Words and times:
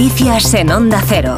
Noticias 0.00 0.54
en 0.54 0.70
Onda 0.70 1.02
Cero. 1.06 1.36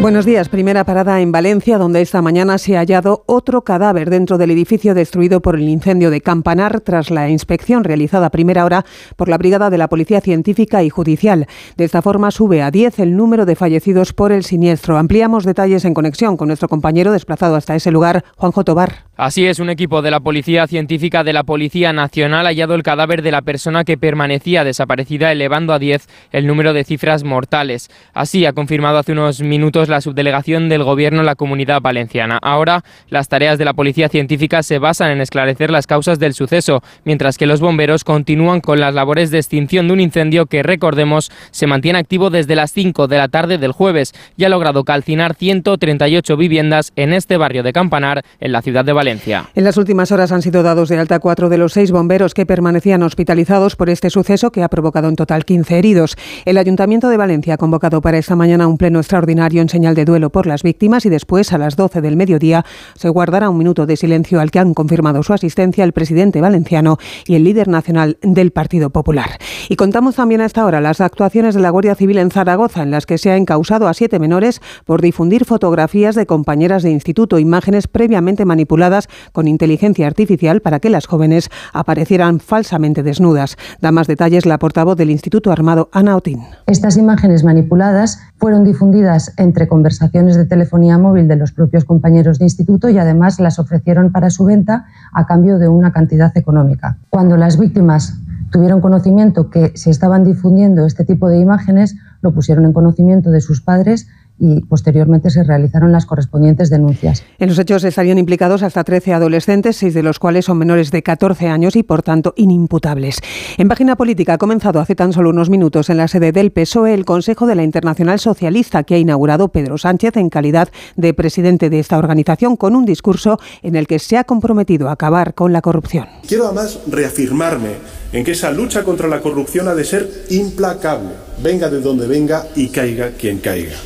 Buenos 0.00 0.24
días. 0.24 0.48
Primera 0.48 0.82
parada 0.82 1.20
en 1.20 1.30
Valencia, 1.30 1.78
donde 1.78 2.00
esta 2.00 2.20
mañana 2.20 2.58
se 2.58 2.76
ha 2.76 2.80
hallado 2.80 3.22
otro 3.28 3.62
cadáver 3.62 4.10
dentro 4.10 4.38
del 4.38 4.50
edificio 4.50 4.92
destruido 4.92 5.40
por 5.40 5.54
el 5.54 5.68
incendio 5.68 6.10
de 6.10 6.20
Campanar 6.20 6.80
tras 6.80 7.12
la 7.12 7.30
inspección 7.30 7.84
realizada 7.84 8.26
a 8.26 8.30
primera 8.30 8.64
hora 8.64 8.84
por 9.14 9.28
la 9.28 9.38
Brigada 9.38 9.70
de 9.70 9.78
la 9.78 9.88
Policía 9.88 10.20
Científica 10.20 10.82
y 10.82 10.90
Judicial. 10.90 11.46
De 11.76 11.84
esta 11.84 12.02
forma 12.02 12.32
sube 12.32 12.60
a 12.60 12.72
10 12.72 12.98
el 12.98 13.16
número 13.16 13.46
de 13.46 13.54
fallecidos 13.54 14.12
por 14.12 14.32
el 14.32 14.42
siniestro. 14.42 14.98
Ampliamos 14.98 15.44
detalles 15.44 15.84
en 15.84 15.94
conexión 15.94 16.36
con 16.36 16.48
nuestro 16.48 16.68
compañero 16.68 17.12
desplazado 17.12 17.54
hasta 17.54 17.76
ese 17.76 17.92
lugar, 17.92 18.24
Juanjo 18.36 18.64
Tobar. 18.64 19.11
Así 19.24 19.46
es, 19.46 19.60
un 19.60 19.70
equipo 19.70 20.02
de 20.02 20.10
la 20.10 20.18
Policía 20.18 20.66
Científica 20.66 21.22
de 21.22 21.32
la 21.32 21.44
Policía 21.44 21.92
Nacional 21.92 22.44
ha 22.44 22.48
hallado 22.48 22.74
el 22.74 22.82
cadáver 22.82 23.22
de 23.22 23.30
la 23.30 23.40
persona 23.40 23.84
que 23.84 23.96
permanecía 23.96 24.64
desaparecida, 24.64 25.30
elevando 25.30 25.72
a 25.72 25.78
10 25.78 26.08
el 26.32 26.48
número 26.48 26.72
de 26.72 26.82
cifras 26.82 27.22
mortales. 27.22 27.88
Así 28.14 28.44
ha 28.46 28.52
confirmado 28.52 28.98
hace 28.98 29.12
unos 29.12 29.40
minutos 29.40 29.88
la 29.88 30.00
subdelegación 30.00 30.68
del 30.68 30.82
Gobierno 30.82 31.20
en 31.20 31.26
la 31.26 31.36
Comunidad 31.36 31.80
Valenciana. 31.80 32.36
Ahora, 32.42 32.82
las 33.10 33.28
tareas 33.28 33.58
de 33.58 33.64
la 33.64 33.74
Policía 33.74 34.08
Científica 34.08 34.64
se 34.64 34.80
basan 34.80 35.12
en 35.12 35.20
esclarecer 35.20 35.70
las 35.70 35.86
causas 35.86 36.18
del 36.18 36.34
suceso, 36.34 36.82
mientras 37.04 37.38
que 37.38 37.46
los 37.46 37.60
bomberos 37.60 38.02
continúan 38.02 38.60
con 38.60 38.80
las 38.80 38.92
labores 38.92 39.30
de 39.30 39.38
extinción 39.38 39.86
de 39.86 39.92
un 39.92 40.00
incendio 40.00 40.46
que, 40.46 40.64
recordemos, 40.64 41.30
se 41.52 41.68
mantiene 41.68 42.00
activo 42.00 42.30
desde 42.30 42.56
las 42.56 42.72
5 42.72 43.06
de 43.06 43.18
la 43.18 43.28
tarde 43.28 43.58
del 43.58 43.70
jueves 43.70 44.14
y 44.36 44.42
ha 44.42 44.48
logrado 44.48 44.82
calcinar 44.82 45.36
138 45.36 46.36
viviendas 46.36 46.92
en 46.96 47.12
este 47.12 47.36
barrio 47.36 47.62
de 47.62 47.72
Campanar, 47.72 48.24
en 48.40 48.50
la 48.50 48.62
ciudad 48.62 48.84
de 48.84 48.92
Valencia. 48.92 49.11
En 49.54 49.64
las 49.64 49.76
últimas 49.76 50.12
horas 50.12 50.32
han 50.32 50.42
sido 50.42 50.62
dados 50.62 50.88
de 50.88 50.98
alta 50.98 51.18
cuatro 51.18 51.48
de 51.48 51.58
los 51.58 51.72
seis 51.72 51.90
bomberos 51.90 52.34
que 52.34 52.46
permanecían 52.46 53.02
hospitalizados 53.02 53.76
por 53.76 53.90
este 53.90 54.10
suceso 54.10 54.50
que 54.52 54.62
ha 54.62 54.68
provocado 54.68 55.08
en 55.08 55.16
total 55.16 55.44
15 55.44 55.78
heridos. 55.78 56.16
El 56.44 56.58
Ayuntamiento 56.58 57.08
de 57.08 57.16
Valencia 57.16 57.54
ha 57.54 57.58
convocado 57.58 58.00
para 58.00 58.18
esta 58.18 58.36
mañana 58.36 58.66
un 58.66 58.78
pleno 58.78 58.98
extraordinario 58.98 59.62
en 59.62 59.68
señal 59.68 59.94
de 59.94 60.04
duelo 60.04 60.30
por 60.30 60.46
las 60.46 60.62
víctimas 60.62 61.06
y 61.06 61.08
después, 61.08 61.52
a 61.52 61.58
las 61.58 61.76
12 61.76 62.00
del 62.00 62.16
mediodía, 62.16 62.64
se 62.94 63.08
guardará 63.08 63.50
un 63.50 63.58
minuto 63.58 63.86
de 63.86 63.96
silencio 63.96 64.40
al 64.40 64.50
que 64.50 64.58
han 64.58 64.74
confirmado 64.74 65.22
su 65.22 65.32
asistencia 65.32 65.84
el 65.84 65.92
presidente 65.92 66.40
valenciano 66.40 66.98
y 67.26 67.34
el 67.34 67.44
líder 67.44 67.68
nacional 67.68 68.18
del 68.22 68.50
Partido 68.50 68.90
Popular. 68.90 69.38
Y 69.72 69.76
contamos 69.76 70.16
también 70.16 70.42
a 70.42 70.44
esta 70.44 70.66
hora 70.66 70.82
las 70.82 71.00
actuaciones 71.00 71.54
de 71.54 71.62
la 71.62 71.70
Guardia 71.70 71.94
Civil 71.94 72.18
en 72.18 72.30
Zaragoza, 72.30 72.82
en 72.82 72.90
las 72.90 73.06
que 73.06 73.16
se 73.16 73.30
ha 73.30 73.38
encausado 73.38 73.88
a 73.88 73.94
siete 73.94 74.18
menores 74.18 74.60
por 74.84 75.00
difundir 75.00 75.46
fotografías 75.46 76.14
de 76.14 76.26
compañeras 76.26 76.82
de 76.82 76.90
instituto, 76.90 77.38
imágenes 77.38 77.88
previamente 77.88 78.44
manipuladas 78.44 79.08
con 79.32 79.48
inteligencia 79.48 80.06
artificial 80.06 80.60
para 80.60 80.78
que 80.78 80.90
las 80.90 81.06
jóvenes 81.06 81.48
aparecieran 81.72 82.38
falsamente 82.38 83.02
desnudas. 83.02 83.56
Da 83.80 83.92
más 83.92 84.08
detalles 84.08 84.44
la 84.44 84.58
portavoz 84.58 84.98
del 84.98 85.08
Instituto 85.08 85.50
Armado, 85.50 85.88
Ana 85.90 86.16
Otín. 86.16 86.42
Estas 86.66 86.98
imágenes 86.98 87.42
manipuladas 87.42 88.20
fueron 88.36 88.64
difundidas 88.64 89.32
entre 89.38 89.68
conversaciones 89.68 90.36
de 90.36 90.44
telefonía 90.44 90.98
móvil 90.98 91.28
de 91.28 91.36
los 91.36 91.52
propios 91.52 91.86
compañeros 91.86 92.38
de 92.38 92.44
instituto 92.44 92.90
y 92.90 92.98
además 92.98 93.40
las 93.40 93.58
ofrecieron 93.58 94.12
para 94.12 94.28
su 94.28 94.44
venta 94.44 94.84
a 95.14 95.26
cambio 95.26 95.56
de 95.56 95.68
una 95.68 95.92
cantidad 95.92 96.30
económica. 96.36 96.98
Cuando 97.08 97.38
las 97.38 97.58
víctimas 97.58 98.18
tuvieron 98.52 98.80
conocimiento 98.80 99.50
que 99.50 99.72
se 99.74 99.90
estaban 99.90 100.24
difundiendo 100.24 100.86
este 100.86 101.04
tipo 101.04 101.28
de 101.28 101.40
imágenes, 101.40 101.96
lo 102.20 102.32
pusieron 102.32 102.64
en 102.64 102.72
conocimiento 102.72 103.30
de 103.30 103.40
sus 103.40 103.60
padres 103.60 104.06
y 104.38 104.60
posteriormente 104.62 105.30
se 105.30 105.44
realizaron 105.44 105.92
las 105.92 106.06
correspondientes 106.06 106.68
denuncias. 106.68 107.22
En 107.38 107.48
los 107.48 107.58
hechos 107.58 107.84
estarían 107.84 108.18
implicados 108.18 108.62
hasta 108.62 108.82
13 108.82 109.14
adolescentes, 109.14 109.76
seis 109.76 109.94
de 109.94 110.02
los 110.02 110.18
cuales 110.18 110.46
son 110.46 110.58
menores 110.58 110.90
de 110.90 111.02
14 111.02 111.48
años 111.48 111.76
y 111.76 111.82
por 111.82 112.02
tanto 112.02 112.34
inimputables. 112.36 113.18
En 113.56 113.68
página 113.68 113.94
política 113.94 114.34
ha 114.34 114.38
comenzado 114.38 114.80
hace 114.80 114.96
tan 114.96 115.12
solo 115.12 115.30
unos 115.30 115.48
minutos 115.48 115.90
en 115.90 115.98
la 115.98 116.08
sede 116.08 116.32
del 116.32 116.50
PSOE 116.50 116.94
el 116.94 117.04
Consejo 117.04 117.46
de 117.46 117.54
la 117.54 117.62
Internacional 117.62 118.18
Socialista 118.18 118.82
que 118.82 118.96
ha 118.96 118.98
inaugurado 118.98 119.48
Pedro 119.48 119.78
Sánchez 119.78 120.16
en 120.16 120.28
calidad 120.28 120.68
de 120.96 121.14
presidente 121.14 121.70
de 121.70 121.78
esta 121.78 121.98
organización 121.98 122.56
con 122.56 122.74
un 122.74 122.84
discurso 122.84 123.38
en 123.62 123.76
el 123.76 123.86
que 123.86 123.98
se 124.00 124.16
ha 124.16 124.24
comprometido 124.24 124.88
a 124.88 124.92
acabar 124.92 125.34
con 125.34 125.52
la 125.52 125.62
corrupción. 125.62 126.06
Quiero 126.26 126.46
además 126.46 126.80
reafirmarme 126.88 128.01
en 128.12 128.24
que 128.24 128.32
esa 128.32 128.50
lucha 128.50 128.84
contra 128.84 129.08
la 129.08 129.20
corrupción 129.20 129.68
ha 129.68 129.74
de 129.74 129.84
ser 129.84 130.24
implacable, 130.30 131.10
venga 131.42 131.68
de 131.70 131.80
donde 131.80 132.06
venga 132.06 132.46
y 132.54 132.68
caiga 132.68 133.12
quien 133.12 133.38
caiga 133.38 133.76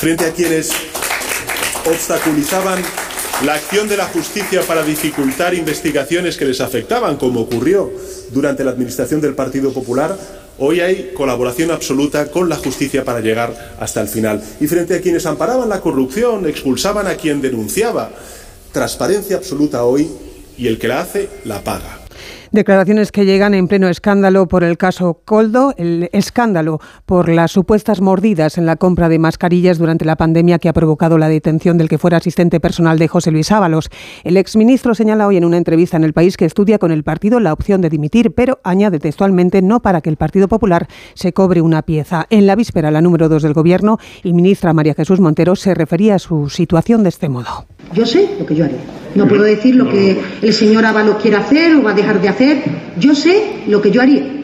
frente 0.00 0.26
a 0.26 0.32
quienes 0.32 0.70
obstaculizaban 1.84 2.80
la 3.44 3.54
acción 3.54 3.88
de 3.88 3.96
la 3.96 4.06
justicia 4.06 4.62
para 4.62 4.84
dificultar 4.84 5.54
investigaciones 5.54 6.36
que 6.36 6.44
les 6.44 6.60
afectaban, 6.60 7.16
como 7.16 7.40
ocurrió 7.40 7.90
durante 8.30 8.62
la 8.62 8.70
administración 8.70 9.20
del 9.20 9.34
Partido 9.34 9.72
Popular, 9.72 10.16
hoy 10.58 10.80
hay 10.80 11.12
colaboración 11.16 11.72
absoluta 11.72 12.30
con 12.30 12.48
la 12.48 12.56
justicia 12.56 13.04
para 13.04 13.20
llegar 13.20 13.76
hasta 13.80 14.00
el 14.00 14.08
final. 14.08 14.42
Y 14.60 14.68
frente 14.68 14.94
a 14.94 15.00
quienes 15.00 15.26
amparaban 15.26 15.68
la 15.68 15.80
corrupción, 15.80 16.46
expulsaban 16.46 17.06
a 17.06 17.16
quien 17.16 17.40
denunciaba, 17.40 18.10
transparencia 18.72 19.36
absoluta 19.36 19.84
hoy 19.84 20.08
y 20.56 20.66
el 20.68 20.78
que 20.78 20.88
la 20.88 21.00
hace 21.00 21.28
la 21.44 21.62
paga. 21.62 21.97
Declaraciones 22.50 23.12
que 23.12 23.26
llegan 23.26 23.52
en 23.52 23.68
pleno 23.68 23.88
escándalo 23.88 24.48
por 24.48 24.64
el 24.64 24.78
caso 24.78 25.20
Coldo, 25.26 25.74
el 25.76 26.08
escándalo 26.12 26.80
por 27.04 27.28
las 27.28 27.50
supuestas 27.52 28.00
mordidas 28.00 28.56
en 28.56 28.64
la 28.64 28.76
compra 28.76 29.10
de 29.10 29.18
mascarillas 29.18 29.76
durante 29.76 30.06
la 30.06 30.16
pandemia 30.16 30.58
que 30.58 30.70
ha 30.70 30.72
provocado 30.72 31.18
la 31.18 31.28
detención 31.28 31.76
del 31.76 31.90
que 31.90 31.98
fuera 31.98 32.16
asistente 32.16 32.58
personal 32.58 32.98
de 32.98 33.06
José 33.06 33.30
Luis 33.32 33.52
Ábalos. 33.52 33.90
El 34.24 34.38
exministro 34.38 34.94
señala 34.94 35.26
hoy 35.26 35.36
en 35.36 35.44
una 35.44 35.58
entrevista 35.58 35.98
en 35.98 36.04
El 36.04 36.14
País 36.14 36.38
que 36.38 36.46
estudia 36.46 36.78
con 36.78 36.90
el 36.90 37.04
partido 37.04 37.38
la 37.38 37.52
opción 37.52 37.82
de 37.82 37.90
dimitir, 37.90 38.32
pero 38.32 38.60
añade 38.64 38.98
textualmente 38.98 39.60
no 39.60 39.80
para 39.80 40.00
que 40.00 40.08
el 40.08 40.16
Partido 40.16 40.48
Popular 40.48 40.88
se 41.12 41.34
cobre 41.34 41.60
una 41.60 41.82
pieza. 41.82 42.26
En 42.30 42.46
la 42.46 42.56
víspera, 42.56 42.90
la 42.90 43.02
número 43.02 43.28
dos 43.28 43.42
del 43.42 43.52
Gobierno 43.52 43.98
y 44.22 44.32
ministra 44.32 44.72
María 44.72 44.94
Jesús 44.94 45.20
Montero 45.20 45.54
se 45.54 45.74
refería 45.74 46.14
a 46.14 46.18
su 46.18 46.48
situación 46.48 47.02
de 47.02 47.10
este 47.10 47.28
modo. 47.28 47.66
Yo 47.94 48.06
sé 48.06 48.28
lo 48.38 48.46
que 48.46 48.54
yo 48.54 48.64
haré. 48.64 48.76
No 49.14 49.26
puedo 49.26 49.42
decir 49.42 49.74
lo 49.74 49.88
que 49.90 50.18
el 50.42 50.52
señor 50.52 50.84
Ábalos 50.84 51.16
quiere 51.16 51.38
hacer 51.38 51.74
o 51.74 51.82
va 51.82 51.92
a 51.92 51.94
dejar 51.94 52.20
de 52.20 52.28
hacer. 52.28 52.62
Yo 52.98 53.14
sé 53.14 53.62
lo 53.66 53.80
que 53.80 53.90
yo 53.90 54.02
haría. 54.02 54.37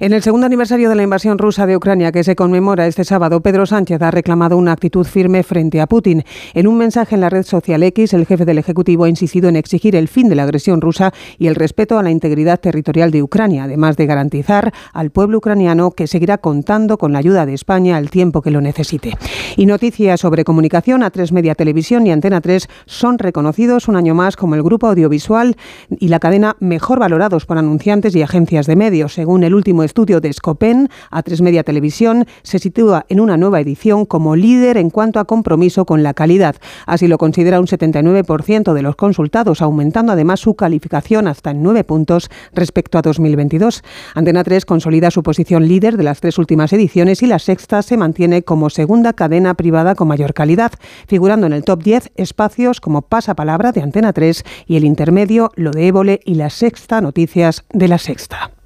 En 0.00 0.12
el 0.12 0.22
segundo 0.22 0.46
aniversario 0.46 0.88
de 0.88 0.94
la 0.94 1.02
invasión 1.02 1.38
rusa 1.38 1.66
de 1.66 1.76
Ucrania, 1.76 2.12
que 2.12 2.22
se 2.22 2.36
conmemora 2.36 2.86
este 2.86 3.02
sábado, 3.02 3.40
Pedro 3.40 3.66
Sánchez 3.66 4.00
ha 4.00 4.12
reclamado 4.12 4.56
una 4.56 4.70
actitud 4.70 5.04
firme 5.04 5.42
frente 5.42 5.80
a 5.80 5.88
Putin. 5.88 6.22
En 6.54 6.68
un 6.68 6.78
mensaje 6.78 7.16
en 7.16 7.20
la 7.20 7.30
red 7.30 7.42
social 7.42 7.82
X, 7.82 8.14
el 8.14 8.24
jefe 8.24 8.44
del 8.44 8.58
Ejecutivo 8.58 9.02
ha 9.02 9.08
insistido 9.08 9.48
en 9.48 9.56
exigir 9.56 9.96
el 9.96 10.06
fin 10.06 10.28
de 10.28 10.36
la 10.36 10.44
agresión 10.44 10.80
rusa 10.80 11.12
y 11.36 11.48
el 11.48 11.56
respeto 11.56 11.98
a 11.98 12.04
la 12.04 12.12
integridad 12.12 12.60
territorial 12.60 13.10
de 13.10 13.24
Ucrania, 13.24 13.64
además 13.64 13.96
de 13.96 14.06
garantizar 14.06 14.72
al 14.92 15.10
pueblo 15.10 15.38
ucraniano 15.38 15.90
que 15.90 16.06
seguirá 16.06 16.38
contando 16.38 16.96
con 16.96 17.12
la 17.12 17.18
ayuda 17.18 17.44
de 17.44 17.54
España 17.54 17.96
al 17.96 18.08
tiempo 18.08 18.40
que 18.40 18.52
lo 18.52 18.60
necesite. 18.60 19.14
Y 19.56 19.66
noticias 19.66 20.20
sobre 20.20 20.44
comunicación, 20.44 21.02
a 21.02 21.10
tres 21.10 21.32
Media 21.32 21.56
Televisión 21.56 22.06
y 22.06 22.12
Antena 22.12 22.40
3 22.40 22.68
son 22.86 23.18
reconocidos 23.18 23.88
un 23.88 23.96
año 23.96 24.14
más 24.14 24.36
como 24.36 24.54
el 24.54 24.62
grupo 24.62 24.86
audiovisual 24.86 25.56
y 25.90 26.06
la 26.06 26.20
cadena 26.20 26.56
mejor 26.60 27.00
valorados 27.00 27.46
por 27.46 27.58
anunciantes 27.58 28.14
y 28.14 28.22
agencias 28.22 28.66
de 28.66 28.76
medios, 28.76 29.14
según 29.14 29.42
el 29.42 29.54
último 29.54 29.87
estudio 29.88 30.20
de 30.20 30.32
Scopen, 30.32 30.88
A3 31.10 31.42
Media 31.42 31.64
Televisión 31.64 32.26
se 32.42 32.58
sitúa 32.58 33.06
en 33.08 33.20
una 33.20 33.36
nueva 33.36 33.60
edición 33.60 34.04
como 34.04 34.36
líder 34.36 34.76
en 34.76 34.90
cuanto 34.90 35.18
a 35.18 35.24
compromiso 35.24 35.84
con 35.86 36.02
la 36.02 36.14
calidad. 36.14 36.56
Así 36.86 37.08
lo 37.08 37.18
considera 37.18 37.58
un 37.58 37.66
79% 37.66 38.74
de 38.74 38.82
los 38.82 38.96
consultados, 38.96 39.62
aumentando 39.62 40.12
además 40.12 40.40
su 40.40 40.54
calificación 40.54 41.26
hasta 41.26 41.50
en 41.50 41.62
9 41.62 41.84
puntos 41.84 42.30
respecto 42.52 42.98
a 42.98 43.02
2022. 43.02 43.82
Antena 44.14 44.44
3 44.44 44.64
consolida 44.66 45.10
su 45.10 45.22
posición 45.22 45.66
líder 45.66 45.96
de 45.96 46.04
las 46.04 46.20
tres 46.20 46.38
últimas 46.38 46.72
ediciones 46.72 47.22
y 47.22 47.26
la 47.26 47.38
sexta 47.38 47.82
se 47.82 47.96
mantiene 47.96 48.42
como 48.42 48.70
segunda 48.70 49.14
cadena 49.14 49.54
privada 49.54 49.94
con 49.94 50.08
mayor 50.08 50.34
calidad, 50.34 50.72
figurando 51.06 51.46
en 51.46 51.54
el 51.54 51.64
top 51.64 51.82
10 51.82 52.12
espacios 52.16 52.80
como 52.80 53.02
Pasapalabra 53.02 53.72
de 53.72 53.82
Antena 53.82 54.12
3 54.12 54.44
y 54.66 54.76
el 54.76 54.84
intermedio 54.84 55.50
Lo 55.56 55.70
de 55.70 55.86
Évole 55.86 56.20
y 56.24 56.34
la 56.34 56.50
sexta 56.50 57.00
Noticias 57.00 57.64
de 57.72 57.88
la 57.88 57.98
Sexta. 57.98 58.57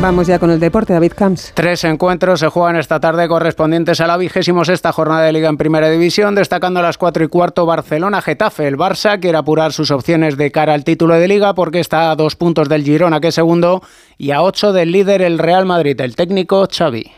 Vamos 0.00 0.26
ya 0.26 0.38
con 0.38 0.50
el 0.50 0.60
deporte, 0.60 0.92
David 0.92 1.12
Camps. 1.16 1.52
Tres 1.54 1.82
encuentros 1.84 2.40
se 2.40 2.48
juegan 2.48 2.76
esta 2.76 3.00
tarde 3.00 3.26
correspondientes 3.28 4.00
a 4.00 4.06
la 4.06 4.16
vigésimo 4.16 4.64
sexta 4.64 4.92
jornada 4.92 5.22
de 5.22 5.32
Liga 5.32 5.48
en 5.48 5.56
Primera 5.56 5.88
División, 5.88 6.34
destacando 6.34 6.80
a 6.80 6.82
las 6.82 6.98
cuatro 6.98 7.24
y 7.24 7.28
cuarto 7.28 7.64
Barcelona-Getafe. 7.64 8.68
El 8.68 8.76
Barça 8.76 9.18
quiere 9.18 9.38
apurar 9.38 9.72
sus 9.72 9.90
opciones 9.90 10.36
de 10.36 10.52
cara 10.52 10.74
al 10.74 10.84
título 10.84 11.14
de 11.14 11.26
Liga 11.26 11.54
porque 11.54 11.80
está 11.80 12.10
a 12.10 12.16
dos 12.16 12.36
puntos 12.36 12.68
del 12.68 12.84
Girona, 12.84 13.20
que 13.20 13.28
es 13.28 13.34
segundo, 13.34 13.82
y 14.18 14.30
a 14.32 14.42
ocho 14.42 14.72
del 14.72 14.92
líder 14.92 15.22
el 15.22 15.38
Real 15.38 15.64
Madrid, 15.64 15.98
el 16.00 16.14
técnico 16.14 16.68
Xavi. 16.70 17.10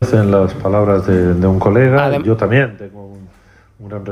En 0.00 0.30
las 0.30 0.54
palabras 0.54 1.06
de, 1.06 1.46
un 1.46 1.58
colega, 1.58 2.18
yo 2.22 2.36
también 2.36 2.76
tengo 2.76 3.06
un 3.06 3.28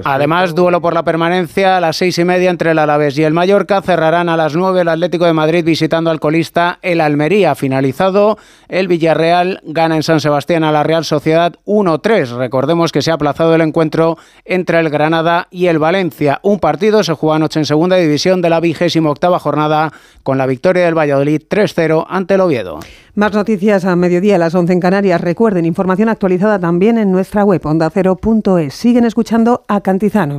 Además, 0.05 0.55
duelo 0.55 0.83
por 0.83 0.93
la 0.93 1.05
permanencia 1.05 1.79
a 1.79 1.81
las 1.81 1.97
seis 1.97 2.19
y 2.19 2.25
media 2.25 2.51
entre 2.51 2.73
el 2.73 2.79
Alavés 2.79 3.17
y 3.17 3.25
el 3.25 3.33
Mallorca. 3.33 3.81
Cerrarán 3.81 4.29
a 4.29 4.37
las 4.37 4.55
nueve 4.55 4.83
el 4.83 4.89
Atlético 4.89 5.25
de 5.25 5.33
Madrid 5.33 5.65
visitando 5.65 6.11
al 6.11 6.21
colista 6.21 6.79
el 6.83 7.01
Almería. 7.01 7.55
Finalizado, 7.55 8.37
el 8.69 8.89
Villarreal 8.89 9.61
gana 9.65 9.97
en 9.97 10.03
San 10.03 10.21
Sebastián 10.21 10.65
a 10.65 10.73
la 10.73 10.83
Real 10.83 11.07
Sociedad 11.07 11.55
1-3. 11.65 12.37
Recordemos 12.37 12.93
que 12.93 13.01
se 13.01 13.11
ha 13.11 13.15
aplazado 13.15 13.55
el 13.55 13.63
encuentro 13.63 14.19
entre 14.45 14.81
el 14.81 14.91
Granada 14.91 15.49
y 15.51 15.67
el 15.67 15.79
Valencia. 15.79 16.41
Un 16.43 16.61
partido 16.61 17.03
se 17.03 17.15
juega 17.15 17.37
anoche 17.37 17.59
en 17.59 17.67
segunda 17.67 17.97
división 17.97 18.43
de 18.43 18.51
la 18.51 18.61
vigésima 18.61 19.11
octava 19.11 19.39
jornada 19.39 19.93
con 20.23 20.37
la 20.37 20.47
victoria 20.47 20.85
del 20.85 20.99
Valladolid 20.99 21.41
3-0 21.49 22.05
ante 22.09 22.35
el 22.35 22.43
Oviedo. 22.43 22.81
Más 23.17 23.33
noticias 23.33 23.85
a 23.85 23.95
mediodía 23.95 24.35
a 24.35 24.39
las 24.39 24.57
11 24.57 24.73
en 24.73 24.81
Canarias. 24.81 25.21
Recuerden, 25.21 25.67
información 25.67 26.09
actualizada 26.09 26.59
también 26.59 26.99
en 26.99 27.13
nuestra 27.13 27.45
web 27.45 27.65
ondacero.es. 27.65 28.75
Siguen 28.75 29.05
escuchando 29.05 29.65
a 29.69 29.83
Cantizano. 29.83 30.33